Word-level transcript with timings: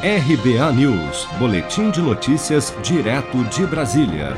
RBA 0.00 0.72
News, 0.74 1.26
Boletim 1.40 1.90
de 1.90 2.00
Notícias, 2.00 2.72
direto 2.84 3.42
de 3.46 3.66
Brasília. 3.66 4.36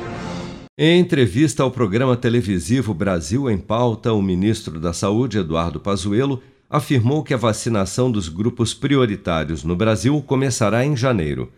Em 0.79 0.99
entrevista 0.99 1.63
ao 1.63 1.71
programa 1.71 2.17
televisivo 2.17 2.95
Brasil 2.95 3.51
em 3.51 3.59
Pauta, 3.59 4.11
o 4.15 4.23
ministro 4.23 4.81
da 4.81 4.95
Saúde, 4.95 5.37
Eduardo 5.37 5.79
Pazuello, 5.79 6.43
afirmou 6.71 7.23
que 7.23 7.35
a 7.35 7.37
vacinação 7.37 8.11
dos 8.11 8.31
grupos 8.31 8.73
prioritários 8.73 9.63
no 9.63 9.77
Brasil 9.77 10.19
começará 10.23 10.83
em 10.83 10.97
janeiro. 10.97 11.53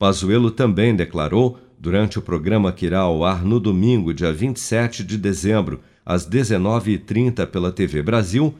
Pazuello 0.00 0.50
também 0.50 0.96
declarou, 0.96 1.56
durante 1.78 2.18
o 2.18 2.22
programa 2.22 2.72
que 2.72 2.86
irá 2.86 3.02
ao 3.02 3.24
ar 3.24 3.44
no 3.44 3.60
domingo, 3.60 4.12
dia 4.12 4.32
27 4.32 5.04
de 5.04 5.16
dezembro, 5.16 5.78
às 6.04 6.28
19h30 6.28 7.46
pela 7.46 7.70
TV 7.70 8.02
Brasil, 8.02 8.52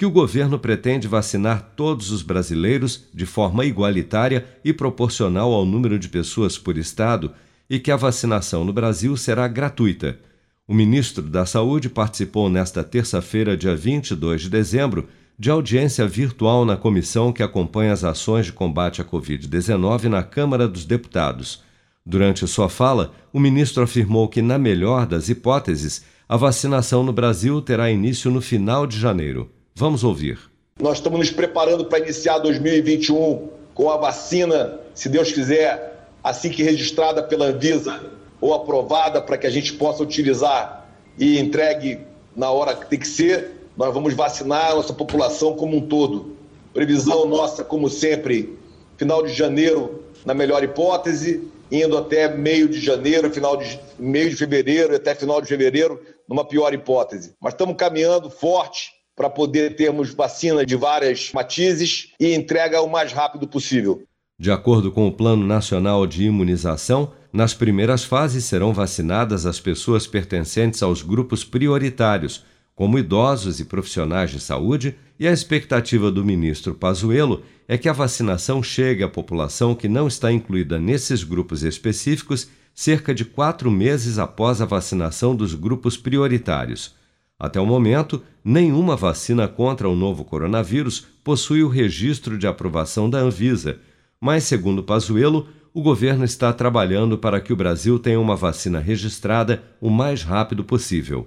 que 0.00 0.06
o 0.06 0.10
governo 0.10 0.58
pretende 0.58 1.06
vacinar 1.06 1.72
todos 1.76 2.10
os 2.10 2.22
brasileiros 2.22 3.04
de 3.12 3.26
forma 3.26 3.66
igualitária 3.66 4.46
e 4.64 4.72
proporcional 4.72 5.52
ao 5.52 5.66
número 5.66 5.98
de 5.98 6.08
pessoas 6.08 6.56
por 6.56 6.78
estado 6.78 7.32
e 7.68 7.78
que 7.78 7.90
a 7.90 7.96
vacinação 7.96 8.64
no 8.64 8.72
Brasil 8.72 9.14
será 9.14 9.46
gratuita. 9.46 10.18
O 10.66 10.72
ministro 10.72 11.22
da 11.24 11.44
Saúde 11.44 11.90
participou 11.90 12.48
nesta 12.48 12.82
terça-feira, 12.82 13.58
dia 13.58 13.76
22 13.76 14.40
de 14.40 14.48
dezembro, 14.48 15.06
de 15.38 15.50
audiência 15.50 16.06
virtual 16.06 16.64
na 16.64 16.78
comissão 16.78 17.30
que 17.30 17.42
acompanha 17.42 17.92
as 17.92 18.02
ações 18.02 18.46
de 18.46 18.54
combate 18.54 19.02
à 19.02 19.04
Covid-19 19.04 20.04
na 20.04 20.22
Câmara 20.22 20.66
dos 20.66 20.86
Deputados. 20.86 21.62
Durante 22.06 22.46
sua 22.46 22.70
fala, 22.70 23.12
o 23.34 23.38
ministro 23.38 23.82
afirmou 23.82 24.28
que, 24.28 24.40
na 24.40 24.58
melhor 24.58 25.04
das 25.04 25.28
hipóteses, 25.28 26.06
a 26.26 26.38
vacinação 26.38 27.04
no 27.04 27.12
Brasil 27.12 27.60
terá 27.60 27.90
início 27.90 28.30
no 28.30 28.40
final 28.40 28.86
de 28.86 28.98
janeiro. 28.98 29.59
Vamos 29.80 30.04
ouvir. 30.04 30.38
Nós 30.78 30.98
estamos 30.98 31.18
nos 31.18 31.30
preparando 31.30 31.86
para 31.86 32.00
iniciar 32.00 32.36
2021 32.36 33.48
com 33.72 33.88
a 33.88 33.96
vacina, 33.96 34.78
se 34.92 35.08
Deus 35.08 35.32
quiser, 35.32 36.06
assim 36.22 36.50
que 36.50 36.62
registrada 36.62 37.22
pela 37.22 37.46
Anvisa 37.46 37.98
ou 38.42 38.52
aprovada 38.52 39.22
para 39.22 39.38
que 39.38 39.46
a 39.46 39.50
gente 39.50 39.72
possa 39.72 40.02
utilizar 40.02 40.86
e 41.18 41.38
entregue 41.38 42.00
na 42.36 42.50
hora 42.50 42.76
que 42.76 42.90
tem 42.90 42.98
que 42.98 43.08
ser. 43.08 43.70
Nós 43.74 43.94
vamos 43.94 44.12
vacinar 44.12 44.72
a 44.72 44.74
nossa 44.74 44.92
população 44.92 45.56
como 45.56 45.78
um 45.78 45.88
todo. 45.88 46.36
Previsão 46.74 47.24
nossa, 47.24 47.64
como 47.64 47.88
sempre, 47.88 48.58
final 48.98 49.24
de 49.24 49.32
janeiro, 49.32 50.04
na 50.26 50.34
melhor 50.34 50.62
hipótese, 50.62 51.48
indo 51.72 51.96
até 51.96 52.28
meio 52.28 52.68
de 52.68 52.78
janeiro, 52.78 53.30
final 53.30 53.56
de 53.56 53.80
meio 53.98 54.28
de 54.28 54.36
fevereiro, 54.36 54.94
até 54.94 55.14
final 55.14 55.40
de 55.40 55.48
fevereiro, 55.48 55.98
numa 56.28 56.44
pior 56.44 56.74
hipótese. 56.74 57.34
Mas 57.40 57.54
estamos 57.54 57.76
caminhando 57.76 58.28
forte 58.28 58.99
para 59.20 59.28
poder 59.28 59.76
termos 59.76 60.14
vacina 60.14 60.64
de 60.64 60.74
várias 60.74 61.30
matizes 61.34 62.08
e 62.18 62.34
entrega 62.34 62.80
o 62.80 62.88
mais 62.88 63.12
rápido 63.12 63.46
possível. 63.46 64.02
De 64.38 64.50
acordo 64.50 64.90
com 64.90 65.06
o 65.06 65.12
Plano 65.12 65.46
Nacional 65.46 66.06
de 66.06 66.24
Imunização, 66.24 67.12
nas 67.30 67.52
primeiras 67.52 68.02
fases 68.02 68.46
serão 68.46 68.72
vacinadas 68.72 69.44
as 69.44 69.60
pessoas 69.60 70.06
pertencentes 70.06 70.82
aos 70.82 71.02
grupos 71.02 71.44
prioritários, 71.44 72.46
como 72.74 72.98
idosos 72.98 73.60
e 73.60 73.66
profissionais 73.66 74.30
de 74.30 74.40
saúde, 74.40 74.96
e 75.18 75.28
a 75.28 75.32
expectativa 75.32 76.10
do 76.10 76.24
ministro 76.24 76.74
Pazuello 76.74 77.42
é 77.68 77.76
que 77.76 77.90
a 77.90 77.92
vacinação 77.92 78.62
chegue 78.62 79.04
à 79.04 79.08
população 79.08 79.74
que 79.74 79.86
não 79.86 80.08
está 80.08 80.32
incluída 80.32 80.78
nesses 80.78 81.22
grupos 81.22 81.62
específicos 81.62 82.48
cerca 82.74 83.14
de 83.14 83.26
quatro 83.26 83.70
meses 83.70 84.18
após 84.18 84.62
a 84.62 84.64
vacinação 84.64 85.36
dos 85.36 85.54
grupos 85.54 85.98
prioritários. 85.98 86.98
Até 87.40 87.58
o 87.58 87.64
momento, 87.64 88.22
nenhuma 88.44 88.94
vacina 88.94 89.48
contra 89.48 89.88
o 89.88 89.96
novo 89.96 90.26
coronavírus 90.26 91.06
possui 91.24 91.64
o 91.64 91.68
registro 91.68 92.36
de 92.36 92.46
aprovação 92.46 93.08
da 93.08 93.18
Anvisa, 93.18 93.78
mas, 94.20 94.44
segundo 94.44 94.82
Pazuello, 94.82 95.48
o 95.72 95.80
governo 95.80 96.22
está 96.22 96.52
trabalhando 96.52 97.16
para 97.16 97.40
que 97.40 97.50
o 97.50 97.56
Brasil 97.56 97.98
tenha 97.98 98.20
uma 98.20 98.36
vacina 98.36 98.78
registrada 98.78 99.62
o 99.80 99.88
mais 99.88 100.22
rápido 100.22 100.62
possível. 100.62 101.26